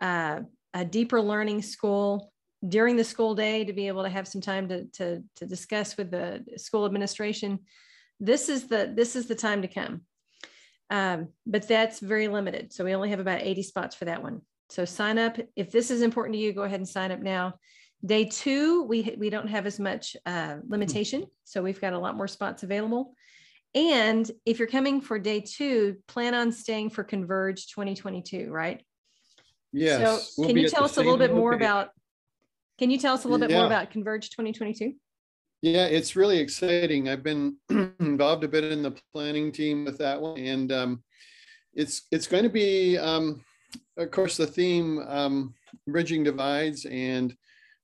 uh, 0.00 0.40
a 0.74 0.84
deeper 0.84 1.20
learning 1.20 1.62
school 1.62 2.32
during 2.66 2.96
the 2.96 3.04
school 3.04 3.34
day 3.34 3.64
to 3.64 3.72
be 3.72 3.88
able 3.88 4.02
to 4.02 4.08
have 4.08 4.26
some 4.26 4.40
time 4.40 4.68
to, 4.68 4.84
to, 4.94 5.22
to 5.36 5.46
discuss 5.46 5.96
with 5.96 6.10
the 6.10 6.44
school 6.56 6.86
administration, 6.86 7.60
this 8.18 8.48
is 8.48 8.68
the 8.68 8.92
this 8.94 9.14
is 9.14 9.26
the 9.26 9.34
time 9.34 9.62
to 9.62 9.68
come. 9.68 10.02
Um, 10.88 11.28
but 11.44 11.68
that's 11.68 12.00
very 12.00 12.28
limited. 12.28 12.72
So 12.72 12.84
we 12.84 12.94
only 12.94 13.10
have 13.10 13.20
about 13.20 13.42
80 13.42 13.62
spots 13.62 13.94
for 13.94 14.06
that 14.06 14.22
one. 14.22 14.40
So 14.68 14.84
sign 14.84 15.18
up. 15.18 15.36
If 15.54 15.70
this 15.70 15.90
is 15.90 16.02
important 16.02 16.34
to 16.34 16.40
you, 16.40 16.52
go 16.52 16.62
ahead 16.62 16.80
and 16.80 16.88
sign 16.88 17.12
up 17.12 17.20
now. 17.20 17.54
Day 18.06 18.26
two, 18.26 18.84
we, 18.84 19.16
we 19.18 19.30
don't 19.30 19.48
have 19.48 19.66
as 19.66 19.80
much 19.80 20.16
uh, 20.24 20.56
limitation. 20.68 21.26
So 21.44 21.62
we've 21.62 21.80
got 21.80 21.92
a 21.92 21.98
lot 21.98 22.16
more 22.16 22.28
spots 22.28 22.62
available. 22.62 23.14
And 23.74 24.30
if 24.46 24.58
you're 24.58 24.68
coming 24.68 25.00
for 25.00 25.18
day 25.18 25.40
two, 25.40 25.96
plan 26.06 26.34
on 26.34 26.52
staying 26.52 26.90
for 26.90 27.04
Converge 27.04 27.66
2022, 27.66 28.48
right? 28.50 28.82
Yes. 29.72 30.00
So 30.00 30.40
we'll 30.40 30.48
can 30.48 30.56
you 30.56 30.68
tell 30.68 30.84
us 30.84 30.96
a 30.96 31.00
little 31.00 31.18
bit 31.18 31.34
more 31.34 31.52
about, 31.52 31.90
can 32.78 32.90
you 32.90 32.98
tell 32.98 33.14
us 33.14 33.24
a 33.24 33.28
little 33.28 33.44
bit 33.44 33.50
yeah. 33.50 33.58
more 33.58 33.66
about 33.66 33.90
Converge 33.90 34.30
2022? 34.30 34.94
Yeah, 35.62 35.86
it's 35.86 36.14
really 36.14 36.38
exciting. 36.38 37.08
I've 37.08 37.22
been 37.22 37.56
involved 38.00 38.44
a 38.44 38.48
bit 38.48 38.64
in 38.64 38.82
the 38.82 38.96
planning 39.12 39.50
team 39.50 39.84
with 39.84 39.98
that 39.98 40.20
one, 40.20 40.38
and 40.38 40.70
um, 40.70 41.02
it's 41.74 42.02
it's 42.12 42.26
going 42.26 42.44
to 42.44 42.50
be, 42.50 42.98
um, 42.98 43.42
of 43.96 44.10
course, 44.10 44.36
the 44.36 44.46
theme 44.46 44.98
um, 45.08 45.54
bridging 45.88 46.22
divides 46.22 46.84
and 46.84 47.34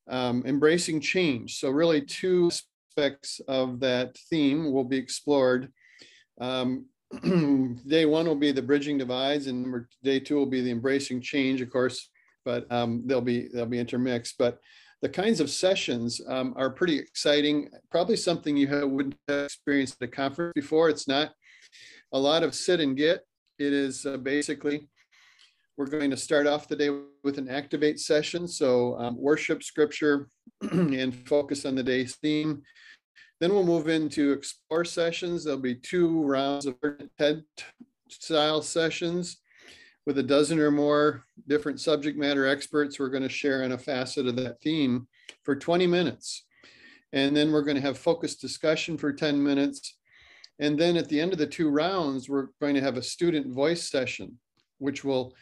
um, 0.08 0.42
embracing 0.46 1.00
change. 1.00 1.58
So 1.58 1.70
really, 1.70 2.02
two 2.02 2.50
aspects 2.90 3.40
of 3.48 3.80
that 3.80 4.16
theme 4.30 4.72
will 4.72 4.84
be 4.84 4.96
explored. 4.96 5.72
Um, 6.40 6.86
day 7.86 8.06
one 8.06 8.26
will 8.26 8.36
be 8.36 8.52
the 8.52 8.62
bridging 8.62 8.98
divides, 8.98 9.46
and 9.46 9.84
day 10.02 10.20
two 10.20 10.36
will 10.36 10.46
be 10.46 10.60
the 10.60 10.70
embracing 10.70 11.20
change, 11.20 11.60
of 11.60 11.70
course. 11.70 12.10
But 12.44 12.70
um, 12.72 13.02
they'll 13.06 13.20
be 13.20 13.48
they'll 13.52 13.66
be 13.66 13.78
intermixed. 13.78 14.36
But 14.38 14.58
the 15.02 15.08
kinds 15.08 15.40
of 15.40 15.50
sessions 15.50 16.20
um, 16.28 16.54
are 16.56 16.70
pretty 16.70 16.98
exciting. 16.98 17.68
Probably 17.90 18.16
something 18.16 18.56
you 18.56 18.68
have, 18.68 18.88
wouldn't 18.88 19.16
have 19.28 19.44
experienced 19.44 19.96
at 20.00 20.08
a 20.08 20.10
conference 20.10 20.52
before. 20.54 20.88
It's 20.88 21.08
not 21.08 21.32
a 22.12 22.18
lot 22.18 22.42
of 22.42 22.54
sit 22.54 22.80
and 22.80 22.96
get. 22.96 23.20
It 23.58 23.72
is 23.72 24.06
uh, 24.06 24.16
basically, 24.16 24.88
we're 25.76 25.86
going 25.86 26.10
to 26.10 26.16
start 26.16 26.46
off 26.46 26.68
the 26.68 26.76
day 26.76 26.90
with 27.24 27.38
an 27.38 27.48
activate 27.48 27.98
session. 27.98 28.46
So 28.46 28.98
um, 28.98 29.16
worship 29.16 29.62
scripture 29.62 30.28
and 30.72 31.14
focus 31.26 31.64
on 31.64 31.74
the 31.74 31.82
day's 31.82 32.16
theme. 32.16 32.62
Then 33.40 33.52
we'll 33.52 33.64
move 33.64 33.88
into 33.88 34.32
explore 34.32 34.84
sessions. 34.84 35.44
There'll 35.44 35.58
be 35.58 35.74
two 35.74 36.22
rounds 36.22 36.66
of 36.66 36.76
TED 37.18 37.42
style 38.08 38.62
sessions 38.62 39.38
with 40.06 40.18
a 40.18 40.22
dozen 40.22 40.58
or 40.58 40.70
more 40.70 41.24
different 41.48 41.80
subject 41.80 42.18
matter 42.18 42.46
experts. 42.46 42.98
We're 42.98 43.08
going 43.08 43.22
to 43.22 43.28
share 43.28 43.64
on 43.64 43.72
a 43.72 43.78
facet 43.78 44.26
of 44.26 44.36
that 44.36 44.60
theme 44.60 45.08
for 45.42 45.56
20 45.56 45.86
minutes. 45.86 46.44
And 47.12 47.36
then 47.36 47.50
we're 47.50 47.62
going 47.62 47.76
to 47.76 47.82
have 47.82 47.98
focused 47.98 48.40
discussion 48.40 48.96
for 48.96 49.12
10 49.12 49.42
minutes. 49.42 49.96
And 50.58 50.78
then 50.78 50.96
at 50.96 51.08
the 51.08 51.20
end 51.20 51.32
of 51.32 51.38
the 51.38 51.46
two 51.46 51.70
rounds, 51.70 52.28
we're 52.28 52.48
going 52.60 52.74
to 52.74 52.80
have 52.80 52.96
a 52.96 53.02
student 53.02 53.52
voice 53.52 53.90
session, 53.90 54.38
which 54.78 55.04
will 55.04 55.34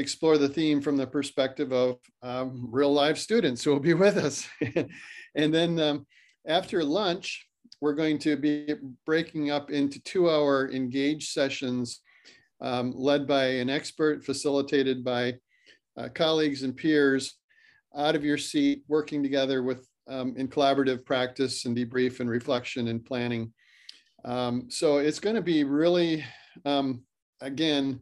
explore 0.00 0.38
the 0.38 0.48
theme 0.48 0.80
from 0.80 0.96
the 0.96 1.06
perspective 1.06 1.72
of 1.72 1.98
um, 2.22 2.68
real 2.70 2.92
life 2.92 3.18
students 3.18 3.62
who 3.62 3.70
will 3.70 3.80
be 3.80 3.94
with 3.94 4.16
us. 4.16 4.48
and 5.34 5.54
then 5.54 5.78
um, 5.78 6.06
after 6.46 6.82
lunch, 6.82 7.46
we're 7.80 7.94
going 7.94 8.18
to 8.18 8.36
be 8.36 8.74
breaking 9.06 9.50
up 9.50 9.70
into 9.70 10.02
two 10.02 10.28
hour 10.28 10.70
engaged 10.70 11.28
sessions 11.28 12.00
um, 12.60 12.92
led 12.94 13.26
by 13.26 13.44
an 13.44 13.70
expert, 13.70 14.24
facilitated 14.24 15.02
by 15.04 15.34
uh, 15.96 16.08
colleagues 16.14 16.62
and 16.62 16.76
peers 16.76 17.36
out 17.96 18.14
of 18.14 18.24
your 18.24 18.38
seat, 18.38 18.82
working 18.88 19.22
together 19.22 19.62
with 19.62 19.86
um, 20.08 20.34
in 20.36 20.48
collaborative 20.48 21.04
practice 21.04 21.64
and 21.64 21.76
debrief 21.76 22.20
and 22.20 22.28
reflection 22.28 22.88
and 22.88 23.04
planning. 23.04 23.52
Um, 24.24 24.66
so 24.68 24.98
it's 24.98 25.20
going 25.20 25.36
to 25.36 25.42
be 25.42 25.64
really, 25.64 26.24
um, 26.64 27.04
again, 27.40 28.00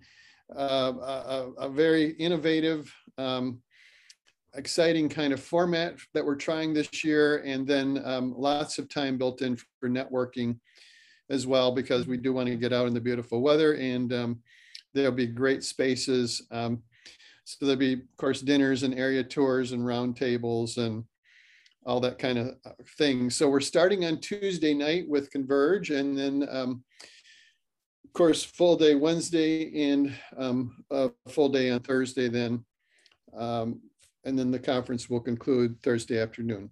uh, 0.57 0.93
a, 1.00 1.52
a, 1.59 1.69
very 1.69 2.12
innovative, 2.12 2.93
um, 3.19 3.61
exciting 4.55 5.09
kind 5.09 5.33
of 5.33 5.40
format 5.40 5.97
that 6.14 6.25
we're 6.25 6.37
trying 6.37 6.73
this 6.73 7.05
year, 7.05 7.43
and 7.45 7.67
then 7.67 8.00
um, 8.05 8.35
lots 8.37 8.78
of 8.78 8.88
time 8.88 9.19
built 9.19 9.43
in 9.43 9.57
for 9.81 9.88
networking 9.88 10.59
as 11.31 11.47
well 11.47 11.73
because 11.73 12.07
we 12.07 12.17
do 12.17 12.33
want 12.33 12.49
to 12.49 12.57
get 12.57 12.73
out 12.73 12.87
in 12.87 12.95
the 12.95 13.00
beautiful 13.00 13.43
weather 13.43 13.75
and 13.75 14.12
um, 14.12 14.40
there'll 14.95 15.12
be 15.12 15.26
great 15.26 15.62
spaces. 15.62 16.47
Um, 16.50 16.83
so 17.45 17.67
there'll 17.67 17.78
be, 17.78 17.95
of 17.95 18.17
course, 18.17 18.40
dinners 18.40 18.83
and 18.83 18.95
area 18.95 19.23
tours 19.23 19.73
and 19.73 19.85
round 19.85 20.17
tables 20.17 20.76
and 20.76 21.05
all 21.87 22.00
that 22.00 22.19
kind 22.19 22.38
of 22.38 22.49
uh, 22.67 22.71
thing. 22.99 23.31
So 23.31 23.49
we're 23.49 23.61
starting 23.61 24.05
on 24.05 24.21
Tuesday 24.21 24.75
night 24.75 25.09
with 25.09 25.31
Converge 25.31 25.90
and 25.90 26.17
then, 26.17 26.47
um, 26.50 26.85
of 28.09 28.15
course, 28.15 28.43
full 28.43 28.75
day 28.75 28.95
Wednesday 28.95 29.91
and 29.91 30.15
um, 30.38 30.83
a 30.91 31.11
full 31.29 31.50
day 31.50 31.71
on 31.71 31.81
Thursday 31.81 32.29
then. 32.29 32.65
Um, 33.37 33.83
and 34.25 34.38
then 34.38 34.50
the 34.50 34.59
conference 34.59 35.11
will 35.11 35.21
conclude 35.21 35.77
Thursday 35.83 36.19
afternoon. 36.19 36.71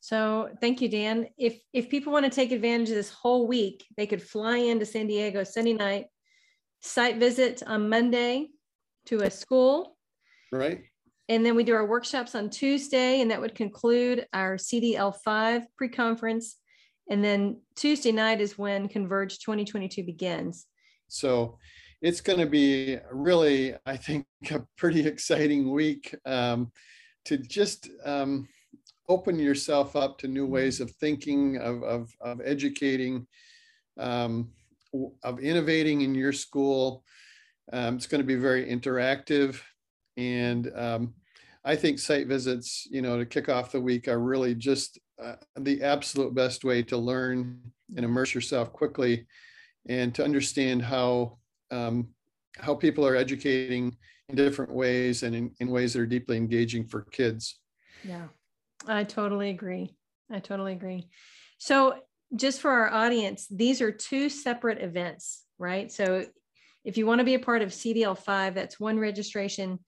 So 0.00 0.50
thank 0.60 0.80
you, 0.80 0.88
Dan. 0.88 1.26
If 1.36 1.58
if 1.72 1.88
people 1.88 2.12
want 2.12 2.24
to 2.24 2.30
take 2.30 2.52
advantage 2.52 2.90
of 2.90 2.94
this 2.94 3.10
whole 3.10 3.48
week, 3.48 3.84
they 3.96 4.06
could 4.06 4.22
fly 4.22 4.58
into 4.58 4.86
San 4.86 5.08
Diego 5.08 5.42
Sunday 5.42 5.72
night, 5.72 6.06
site 6.80 7.16
visit 7.16 7.64
on 7.66 7.88
Monday 7.88 8.50
to 9.06 9.22
a 9.22 9.30
school. 9.30 9.96
Right. 10.52 10.84
And 11.28 11.44
then 11.44 11.56
we 11.56 11.64
do 11.64 11.74
our 11.74 11.86
workshops 11.86 12.36
on 12.36 12.48
Tuesday, 12.48 13.22
and 13.22 13.30
that 13.32 13.40
would 13.40 13.56
conclude 13.56 14.26
our 14.32 14.56
CDL5 14.56 15.64
pre 15.76 15.88
conference. 15.88 16.58
And 17.10 17.22
then 17.22 17.60
Tuesday 17.76 18.12
night 18.12 18.40
is 18.40 18.58
when 18.58 18.88
Converge 18.88 19.38
2022 19.40 20.04
begins. 20.04 20.66
So 21.08 21.58
it's 22.00 22.20
going 22.20 22.38
to 22.38 22.46
be 22.46 22.98
really, 23.12 23.74
I 23.86 23.96
think, 23.96 24.26
a 24.50 24.64
pretty 24.76 25.06
exciting 25.06 25.70
week 25.70 26.14
um, 26.26 26.72
to 27.26 27.38
just 27.38 27.88
um, 28.04 28.48
open 29.08 29.38
yourself 29.38 29.96
up 29.96 30.18
to 30.18 30.28
new 30.28 30.46
ways 30.46 30.80
of 30.80 30.90
thinking, 30.92 31.58
of, 31.58 31.82
of, 31.82 32.10
of 32.20 32.40
educating, 32.44 33.26
um, 33.98 34.50
of 35.22 35.40
innovating 35.40 36.02
in 36.02 36.14
your 36.14 36.32
school. 36.32 37.04
Um, 37.72 37.96
it's 37.96 38.06
going 38.06 38.20
to 38.20 38.26
be 38.26 38.36
very 38.36 38.66
interactive. 38.66 39.60
And 40.16 40.70
um, 40.74 41.14
I 41.64 41.76
think 41.76 41.98
site 41.98 42.26
visits, 42.26 42.86
you 42.90 43.02
know, 43.02 43.18
to 43.18 43.26
kick 43.26 43.48
off 43.48 43.72
the 43.72 43.80
week 43.80 44.08
are 44.08 44.18
really 44.18 44.54
just 44.54 44.98
uh, 45.22 45.36
the 45.56 45.82
absolute 45.82 46.34
best 46.34 46.64
way 46.64 46.82
to 46.82 46.96
learn 46.96 47.60
and 47.96 48.04
immerse 48.04 48.34
yourself 48.34 48.72
quickly 48.72 49.26
and 49.88 50.14
to 50.14 50.24
understand 50.24 50.82
how 50.82 51.38
um, 51.70 52.08
how 52.58 52.74
people 52.74 53.06
are 53.06 53.16
educating 53.16 53.96
in 54.28 54.36
different 54.36 54.72
ways 54.72 55.22
and 55.22 55.34
in, 55.34 55.50
in 55.60 55.68
ways 55.68 55.92
that 55.92 56.00
are 56.00 56.06
deeply 56.06 56.36
engaging 56.36 56.86
for 56.86 57.02
kids. 57.02 57.58
Yeah. 58.04 58.26
I 58.86 59.04
totally 59.04 59.50
agree. 59.50 59.94
I 60.30 60.40
totally 60.40 60.72
agree. 60.72 61.08
So, 61.58 62.00
just 62.34 62.60
for 62.60 62.70
our 62.70 62.92
audience, 62.92 63.46
these 63.48 63.80
are 63.80 63.92
two 63.92 64.28
separate 64.28 64.82
events, 64.82 65.44
right? 65.58 65.90
So, 65.90 66.26
if 66.84 66.98
you 66.98 67.06
want 67.06 67.20
to 67.20 67.24
be 67.24 67.34
a 67.34 67.38
part 67.38 67.62
of 67.62 67.70
CDL5, 67.70 68.54
that's 68.54 68.80
one 68.80 68.98
registration. 68.98 69.78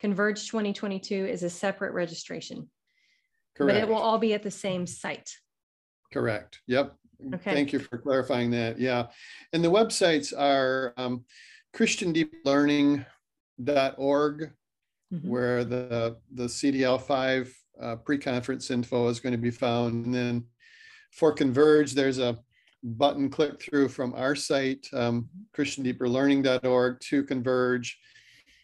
Converge 0.00 0.46
2022 0.46 1.26
is 1.26 1.42
a 1.42 1.50
separate 1.50 1.92
registration. 1.92 2.68
Correct. 3.58 3.80
But 3.80 3.82
it 3.82 3.88
will 3.88 4.00
all 4.00 4.18
be 4.18 4.34
at 4.34 4.42
the 4.42 4.50
same 4.50 4.86
site. 4.86 5.30
Correct. 6.12 6.60
Yep. 6.68 6.94
Okay. 7.34 7.52
Thank 7.52 7.72
you 7.72 7.80
for 7.80 7.98
clarifying 7.98 8.52
that. 8.52 8.78
Yeah. 8.78 9.06
And 9.52 9.64
the 9.64 9.70
websites 9.70 10.32
are 10.36 10.94
um, 10.96 11.24
christiandeeplearning.org, 11.76 14.50
mm-hmm. 15.12 15.28
where 15.28 15.64
the, 15.64 16.16
the 16.32 16.44
CDL5 16.44 17.50
uh, 17.80 17.96
pre-conference 17.96 18.70
info 18.70 19.08
is 19.08 19.18
going 19.18 19.32
to 19.32 19.38
be 19.38 19.50
found. 19.50 20.06
And 20.06 20.14
then 20.14 20.44
for 21.12 21.32
Converge, 21.32 21.94
there's 21.94 22.18
a 22.18 22.38
button 22.84 23.28
click 23.28 23.60
through 23.60 23.88
from 23.88 24.14
our 24.14 24.36
site, 24.36 24.86
um, 24.92 25.28
christiandeeperlearning.org 25.56 27.00
to 27.00 27.24
Converge. 27.24 27.98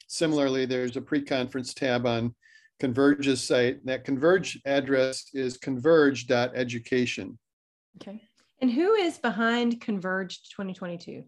Similarly, 0.07 0.67
there's 0.67 0.97
a 0.97 1.01
pre-conference 1.01 1.75
tab 1.75 2.07
on 2.07 2.33
Converge's 2.81 3.43
site. 3.43 3.85
That 3.87 4.05
Converge 4.05 4.61
address 4.65 5.27
is 5.33 5.57
converge.education. 5.57 7.39
Okay. 8.01 8.23
And 8.61 8.71
who 8.71 8.95
is 8.95 9.19
behind 9.19 9.81
Converge 9.81 10.49
2022? 10.51 11.25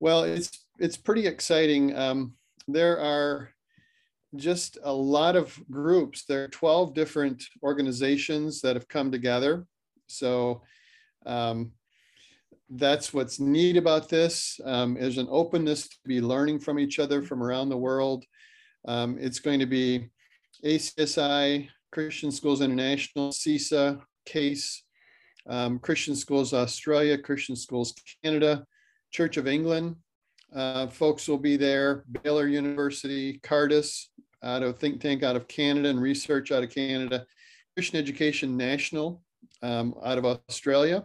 Well, 0.00 0.24
it's 0.24 0.66
it's 0.78 0.96
pretty 0.96 1.26
exciting. 1.26 1.96
Um, 1.96 2.34
there 2.68 2.98
are 3.00 3.50
just 4.34 4.78
a 4.82 4.92
lot 4.92 5.36
of 5.36 5.58
groups. 5.70 6.24
There 6.24 6.44
are 6.44 6.48
12 6.48 6.94
different 6.94 7.42
organizations 7.62 8.60
that 8.60 8.76
have 8.76 8.88
come 8.88 9.10
together. 9.10 9.66
So 10.06 10.62
um, 11.24 11.72
that's 12.68 13.14
what's 13.14 13.40
neat 13.40 13.76
about 13.76 14.08
this. 14.08 14.60
Um, 14.64 14.94
there's 14.94 15.18
an 15.18 15.28
openness 15.30 15.88
to 15.88 15.96
be 16.04 16.20
learning 16.20 16.58
from 16.60 16.78
each 16.78 16.98
other 16.98 17.22
from 17.22 17.42
around 17.42 17.68
the 17.68 17.76
world. 17.76 18.24
Um, 18.86 19.18
it's 19.20 19.40
going 19.40 19.60
to 19.60 19.66
be 19.66 20.08
ACSI, 20.64 21.68
Christian 21.92 22.30
Schools 22.30 22.60
International, 22.60 23.30
CISA, 23.30 24.00
CASE, 24.24 24.82
um, 25.48 25.78
Christian 25.78 26.14
Schools 26.14 26.54
Australia, 26.54 27.18
Christian 27.18 27.56
Schools 27.56 27.94
Canada, 28.22 28.64
Church 29.12 29.36
of 29.36 29.46
England. 29.46 29.96
Uh, 30.54 30.86
folks 30.86 31.28
will 31.28 31.38
be 31.38 31.56
there, 31.56 32.04
Baylor 32.22 32.46
University, 32.46 33.40
Cardus, 33.40 34.06
out 34.42 34.62
of 34.62 34.78
think 34.78 35.00
tank 35.00 35.22
out 35.22 35.36
of 35.36 35.48
Canada 35.48 35.88
and 35.88 36.00
research 36.00 36.52
out 36.52 36.62
of 36.62 36.70
Canada, 36.70 37.26
Christian 37.74 37.98
Education 37.98 38.56
National 38.56 39.22
um, 39.62 39.94
out 40.04 40.18
of 40.18 40.24
Australia, 40.24 41.04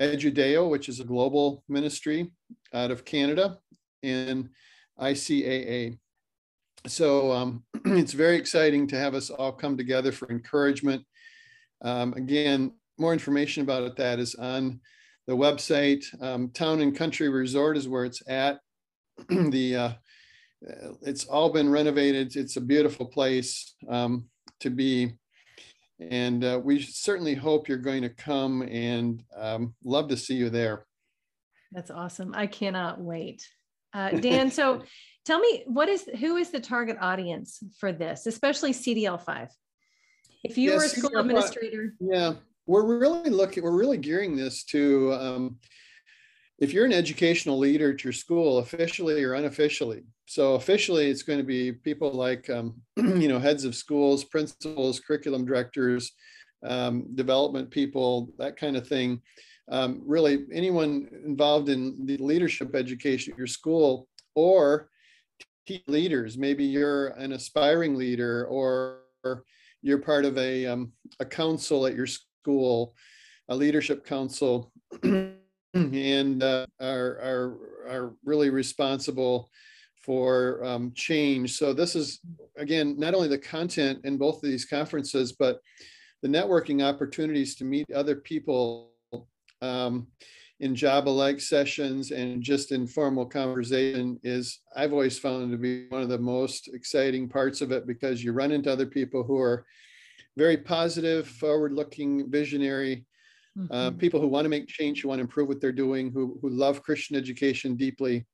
Edudeo, 0.00 0.68
which 0.68 0.88
is 0.88 1.00
a 1.00 1.04
global 1.04 1.62
ministry 1.68 2.30
out 2.72 2.90
of 2.90 3.04
Canada, 3.04 3.58
and 4.02 4.48
ICAA. 4.98 5.98
So 6.86 7.30
um, 7.32 7.64
it's 7.84 8.12
very 8.12 8.36
exciting 8.36 8.86
to 8.88 8.98
have 8.98 9.14
us 9.14 9.30
all 9.30 9.52
come 9.52 9.76
together 9.76 10.12
for 10.12 10.30
encouragement. 10.30 11.04
Um, 11.82 12.12
again, 12.14 12.72
more 12.98 13.12
information 13.12 13.62
about 13.62 13.96
that 13.96 14.18
is 14.18 14.34
on 14.34 14.80
the 15.26 15.36
website. 15.36 16.04
Um, 16.22 16.50
Town 16.50 16.80
and 16.80 16.96
Country 16.96 17.28
Resort 17.28 17.76
is 17.76 17.88
where 17.88 18.04
it's 18.04 18.22
at. 18.28 18.58
the 19.28 19.76
uh, 19.76 19.92
it's 21.02 21.24
all 21.24 21.50
been 21.50 21.70
renovated. 21.70 22.36
It's 22.36 22.56
a 22.56 22.60
beautiful 22.60 23.06
place 23.06 23.74
um, 23.88 24.26
to 24.60 24.70
be. 24.70 25.14
And 26.00 26.44
uh, 26.44 26.60
we 26.62 26.82
certainly 26.82 27.34
hope 27.34 27.68
you're 27.68 27.78
going 27.78 28.02
to 28.02 28.08
come 28.08 28.62
and 28.62 29.22
um, 29.36 29.74
love 29.84 30.08
to 30.08 30.16
see 30.16 30.34
you 30.34 30.50
there. 30.50 30.86
That's 31.72 31.90
awesome. 31.90 32.32
I 32.34 32.46
cannot 32.46 33.00
wait. 33.00 33.48
Uh, 33.94 34.10
Dan, 34.10 34.50
so 34.50 34.82
tell 35.24 35.38
me 35.38 35.64
what 35.66 35.88
is 35.88 36.04
who 36.18 36.36
is 36.36 36.50
the 36.50 36.60
target 36.60 36.96
audience 37.00 37.62
for 37.78 37.92
this, 37.92 38.26
especially 38.26 38.72
CDL5? 38.72 39.48
If 40.44 40.58
you 40.58 40.70
yeah, 40.70 40.76
were 40.76 40.84
a 40.84 40.88
school 40.88 41.10
CDL5, 41.10 41.20
administrator. 41.20 41.94
Yeah, 42.00 42.34
we're 42.66 42.98
really 42.98 43.30
looking, 43.30 43.62
we're 43.62 43.76
really 43.76 43.98
gearing 43.98 44.36
this 44.36 44.64
to 44.64 45.12
um, 45.14 45.56
if 46.58 46.72
you're 46.72 46.86
an 46.86 46.92
educational 46.92 47.58
leader 47.58 47.92
at 47.92 48.04
your 48.04 48.12
school, 48.12 48.58
officially 48.58 49.22
or 49.22 49.34
unofficially. 49.34 50.04
So 50.26 50.54
officially, 50.54 51.10
it's 51.10 51.22
going 51.22 51.38
to 51.38 51.44
be 51.44 51.72
people 51.72 52.12
like 52.12 52.48
um, 52.48 52.80
you 52.96 53.28
know 53.28 53.38
heads 53.38 53.64
of 53.64 53.74
schools, 53.74 54.24
principals, 54.24 55.00
curriculum 55.00 55.44
directors, 55.44 56.12
um, 56.64 57.14
development 57.14 57.70
people, 57.70 58.30
that 58.38 58.56
kind 58.56 58.76
of 58.76 58.86
thing. 58.86 59.20
Um, 59.70 60.02
really, 60.04 60.44
anyone 60.52 61.08
involved 61.24 61.68
in 61.68 62.04
the 62.04 62.16
leadership 62.18 62.74
education 62.74 63.32
at 63.32 63.38
your 63.38 63.46
school 63.46 64.08
or 64.34 64.88
leaders. 65.86 66.36
Maybe 66.36 66.64
you're 66.64 67.08
an 67.08 67.32
aspiring 67.32 67.94
leader 67.94 68.46
or 68.46 69.02
you're 69.82 69.98
part 69.98 70.24
of 70.24 70.38
a, 70.38 70.66
um, 70.66 70.92
a 71.20 71.24
council 71.24 71.86
at 71.86 71.94
your 71.94 72.06
school, 72.06 72.94
a 73.48 73.56
leadership 73.56 74.04
council, 74.04 74.72
and 75.02 76.42
uh, 76.42 76.66
are, 76.80 77.18
are, 77.22 77.58
are 77.88 78.14
really 78.24 78.50
responsible 78.50 79.50
for 79.96 80.64
um, 80.64 80.92
change. 80.94 81.56
So 81.56 81.72
this 81.72 81.94
is, 81.94 82.20
again, 82.56 82.98
not 82.98 83.14
only 83.14 83.28
the 83.28 83.38
content 83.38 84.00
in 84.04 84.18
both 84.18 84.36
of 84.36 84.42
these 84.42 84.64
conferences, 84.64 85.32
but 85.32 85.60
the 86.22 86.28
networking 86.28 86.82
opportunities 86.82 87.54
to 87.56 87.64
meet 87.64 87.90
other 87.92 88.16
people 88.16 88.91
um, 89.62 90.06
in 90.60 90.74
job-alike 90.76 91.40
sessions 91.40 92.10
and 92.10 92.42
just 92.42 92.70
informal 92.70 93.26
conversation 93.26 94.20
is, 94.22 94.60
I've 94.76 94.92
always 94.92 95.18
found 95.18 95.50
to 95.50 95.58
be 95.58 95.88
one 95.88 96.02
of 96.02 96.08
the 96.08 96.18
most 96.18 96.68
exciting 96.72 97.28
parts 97.28 97.60
of 97.60 97.72
it 97.72 97.86
because 97.86 98.22
you 98.22 98.32
run 98.32 98.52
into 98.52 98.70
other 98.70 98.86
people 98.86 99.24
who 99.24 99.38
are 99.38 99.64
very 100.36 100.56
positive, 100.56 101.26
forward-looking, 101.26 102.30
visionary, 102.30 103.06
uh, 103.58 103.60
mm-hmm. 103.60 103.74
uh, 103.74 103.90
people 103.92 104.20
who 104.20 104.28
want 104.28 104.44
to 104.44 104.48
make 104.48 104.66
change, 104.68 105.02
who 105.02 105.08
want 105.08 105.18
to 105.18 105.22
improve 105.22 105.48
what 105.48 105.60
they're 105.60 105.72
doing, 105.72 106.12
who, 106.12 106.38
who 106.40 106.48
love 106.48 106.82
Christian 106.82 107.16
education 107.16 107.74
deeply. 107.76 108.24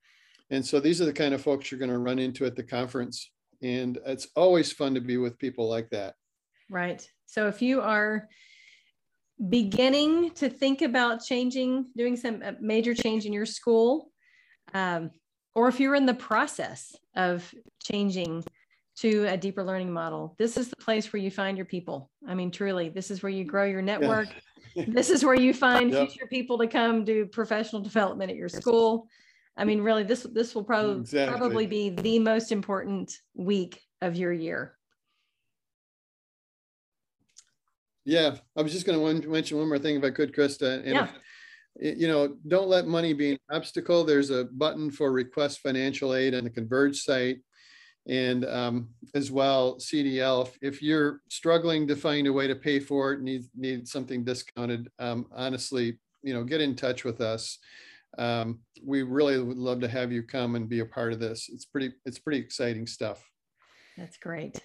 And 0.51 0.65
so 0.65 0.81
these 0.81 1.01
are 1.01 1.07
the 1.07 1.13
kind 1.13 1.35
of 1.35 1.43
folks 1.43 1.71
you're 1.71 1.81
going 1.81 1.91
to 1.91 1.99
run 1.99 2.19
into 2.19 2.45
at 2.47 2.57
the 2.57 2.63
conference. 2.63 3.31
And 3.63 3.99
it's 4.07 4.29
always 4.37 4.71
fun 4.71 4.95
to 4.95 5.01
be 5.01 5.17
with 5.17 5.39
people 5.39 5.69
like 5.69 5.91
that. 5.91 6.15
Right. 6.71 7.07
So 7.27 7.49
if 7.49 7.61
you 7.63 7.81
are 7.81 8.29
beginning 9.49 10.31
to 10.33 10.49
think 10.49 10.83
about 10.83 11.25
changing, 11.25 11.87
doing 11.97 12.17
some 12.17 12.43
uh, 12.45 12.53
major 12.61 12.95
change 12.95 13.25
in 13.25 13.33
your 13.33 13.47
school, 13.47 14.11
um, 14.75 15.11
or 15.55 15.69
if 15.69 15.81
you're 15.81 15.95
in 15.95 16.07
the 16.07 16.15
process 16.15 16.95
of 17.15 17.53
changing 17.83 18.45
to 18.99 19.27
a 19.27 19.37
deeper 19.37 19.63
learning 19.63 19.93
model. 19.93 20.35
This 20.39 20.57
is 20.57 20.69
the 20.69 20.77
place 20.77 21.13
where 21.13 21.23
you 21.23 21.31
find 21.31 21.57
your 21.57 21.67
people. 21.67 22.11
I 22.27 22.35
mean, 22.35 22.51
truly, 22.51 22.89
this 22.89 23.11
is 23.11 23.23
where 23.23 23.31
you 23.31 23.45
grow 23.45 23.65
your 23.65 23.83
network. 23.83 24.29
Yeah. 24.75 24.85
this 24.89 25.11
is 25.11 25.25
where 25.25 25.35
you 25.35 25.55
find 25.55 25.91
yep. 25.91 26.09
future 26.09 26.27
people 26.27 26.59
to 26.59 26.67
come 26.67 27.05
do 27.05 27.27
professional 27.27 27.81
development 27.81 28.31
at 28.31 28.37
your 28.37 28.49
school. 28.49 29.09
I 29.57 29.65
mean, 29.65 29.83
really, 29.83 30.05
this 30.05 30.25
this 30.33 30.55
will 30.55 30.65
probably 30.65 31.01
exactly. 31.01 31.39
probably 31.39 31.67
be 31.67 31.91
the 31.91 32.19
most 32.19 32.53
important 32.53 33.13
week 33.35 33.81
of 34.01 34.17
your 34.17 34.33
year. 34.33 34.78
Yeah, 38.09 38.37
I 38.57 38.63
was 38.63 38.73
just 38.73 38.87
going 38.87 39.21
to 39.21 39.29
mention 39.29 39.59
one 39.59 39.69
more 39.69 39.79
thing, 39.79 39.97
if 39.97 40.03
I 40.03 40.09
could, 40.09 40.35
Krista. 40.35 40.79
And 40.79 40.95
yeah. 40.95 41.09
If, 41.77 41.99
you 42.01 42.09
know, 42.09 42.39
don't 42.49 42.71
let 42.71 42.87
money 42.87 43.13
be 43.13 43.33
an 43.33 43.39
obstacle. 43.51 44.03
There's 44.03 44.31
a 44.31 44.45
button 44.45 44.91
for 44.91 45.13
request 45.13 45.61
financial 45.61 46.15
aid 46.15 46.35
on 46.35 46.45
the 46.45 46.51
Converge 46.51 46.97
site 46.97 47.41
and 48.09 48.47
um, 48.47 48.89
as 49.15 49.31
well 49.31 49.77
CDL. 49.77 50.49
If, 50.49 50.59
if, 50.63 50.83
you're 50.83 51.21
struggling 51.29 51.87
to 51.87 51.97
find 51.97 52.27
a 52.27 52.33
way 52.33 52.47
to 52.47 52.57
pay 52.57 52.81
for 52.81 53.13
it, 53.13 53.21
need 53.21 53.45
need 53.55 53.87
something 53.87 54.25
discounted, 54.25 54.89
um, 54.99 55.27
honestly, 55.31 55.99
you 56.23 56.33
know, 56.33 56.45
get 56.45 56.63
in 56.63 56.75
touch 56.75 57.05
with 57.05 57.21
us. 57.21 57.59
Um, 58.17 58.61
we 58.83 59.03
really 59.03 59.39
would 59.39 59.59
love 59.59 59.81
to 59.83 59.89
have 59.89 60.13
you 60.13 60.23
come 60.23 60.55
and 60.55 60.67
be 60.67 60.81
a 60.81 60.87
part 60.87 61.13
of 61.13 61.21
this. 61.21 61.51
It's 61.53 61.67
pretty 61.67 61.93
it's 62.07 62.19
pretty 62.19 62.39
exciting 62.39 62.87
stuff. 62.87 63.23
That's 63.99 64.17
great. 64.17 64.63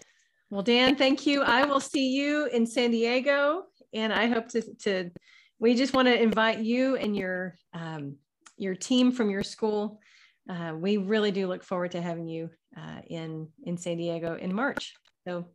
Well, 0.53 0.61
Dan, 0.61 0.95
thank 0.95 1.25
you. 1.25 1.41
I 1.41 1.65
will 1.65 1.79
see 1.79 2.11
you 2.11 2.45
in 2.45 2.67
San 2.67 2.91
Diego, 2.91 3.63
and 3.91 4.13
I 4.13 4.27
hope 4.27 4.49
to. 4.49 4.61
to 4.83 5.09
we 5.57 5.73
just 5.73 5.95
want 5.95 6.07
to 6.07 6.21
invite 6.21 6.59
you 6.59 6.95
and 6.95 7.17
your 7.17 7.55
um, 7.73 8.17
your 8.55 8.75
team 8.75 9.11
from 9.11 9.31
your 9.31 9.41
school. 9.41 9.99
Uh, 10.47 10.73
we 10.75 10.97
really 10.97 11.31
do 11.31 11.47
look 11.47 11.63
forward 11.63 11.93
to 11.93 12.03
having 12.03 12.27
you 12.27 12.51
uh, 12.77 13.01
in 13.07 13.47
in 13.63 13.77
San 13.77 13.97
Diego 13.97 14.35
in 14.35 14.53
March. 14.53 14.93
So 15.27 15.47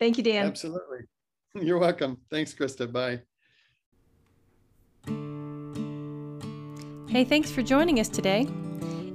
thank 0.00 0.16
you, 0.16 0.24
Dan. 0.24 0.46
Absolutely. 0.46 1.00
You're 1.54 1.78
welcome. 1.78 2.16
Thanks, 2.30 2.54
Krista. 2.54 2.90
Bye. 2.90 3.20
Hey, 7.10 7.24
thanks 7.24 7.50
for 7.50 7.60
joining 7.60 8.00
us 8.00 8.08
today. 8.08 8.48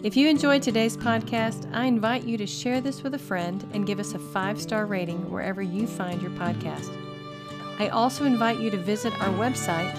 If 0.04 0.18
you 0.18 0.28
enjoyed 0.28 0.64
today's 0.64 0.98
podcast, 0.98 1.70
I 1.72 1.86
invite 1.86 2.24
you 2.24 2.36
to 2.38 2.48
share 2.48 2.82
this 2.82 3.04
with 3.04 3.14
a 3.14 3.20
friend 3.20 3.64
and 3.72 3.86
give 3.86 4.00
us 4.00 4.16
a 4.16 4.20
five 4.20 4.60
star 4.60 4.88
rating 4.88 5.30
wherever 5.30 5.62
you 5.62 5.86
find 5.86 6.20
your 6.24 6.32
podcast. 6.32 6.90
I 7.78 7.90
also 7.90 8.26
invite 8.26 8.60
you 8.60 8.72
to 8.72 8.78
visit 8.78 9.14
our 9.22 9.30
website 9.30 9.94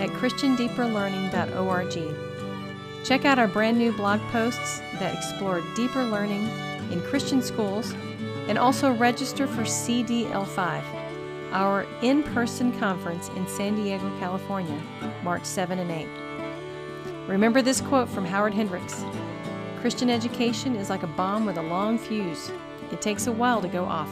at 0.00 0.08
christiandeeperlearning.org 0.12 3.04
Check 3.04 3.26
out 3.26 3.38
our 3.38 3.46
brand 3.46 3.76
new 3.76 3.92
blog 3.92 4.18
posts 4.32 4.78
that 4.98 5.14
explore 5.14 5.62
deeper 5.76 6.04
learning 6.04 6.48
in 6.90 7.02
Christian 7.02 7.42
schools 7.42 7.92
and 8.48 8.56
also 8.56 8.94
register 8.94 9.46
for 9.46 9.64
CDL5, 9.64 10.82
our 11.52 11.86
in 12.00 12.22
person 12.22 12.72
conference 12.78 13.28
in 13.36 13.46
San 13.46 13.76
Diego, 13.76 14.10
California, 14.18 14.80
March 15.22 15.44
7 15.44 15.78
and 15.78 15.90
8. 15.90 16.08
Remember 17.28 17.60
this 17.60 17.82
quote 17.82 18.08
from 18.08 18.24
Howard 18.24 18.54
Hendricks 18.54 19.04
Christian 19.84 20.08
education 20.08 20.76
is 20.76 20.88
like 20.88 21.02
a 21.02 21.06
bomb 21.06 21.44
with 21.44 21.58
a 21.58 21.62
long 21.62 21.98
fuse, 21.98 22.50
it 22.90 23.02
takes 23.02 23.26
a 23.26 23.32
while 23.32 23.60
to 23.60 23.68
go 23.68 23.84
off. 23.84 24.08